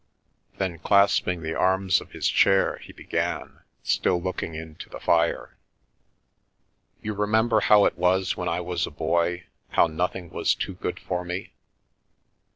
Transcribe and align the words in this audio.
Then, 0.57 0.79
clasp 0.79 1.27
ing 1.27 1.43
the 1.43 1.53
arms 1.53 2.01
of 2.01 2.09
his 2.09 2.27
chair, 2.27 2.79
he 2.79 2.91
began, 2.91 3.59
still 3.83 4.19
looking 4.19 4.55
into 4.55 4.89
the 4.89 4.99
fire." 4.99 5.55
You 7.03 7.13
remember 7.13 7.59
how 7.59 7.85
it 7.85 7.99
was 7.99 8.35
when 8.35 8.49
I 8.49 8.61
was 8.61 8.87
a 8.87 8.89
boy, 8.89 9.43
how 9.69 9.85
nothing 9.85 10.31
was 10.31 10.55
too 10.55 10.73
good 10.73 10.99
for 10.99 11.23
me 11.23 11.53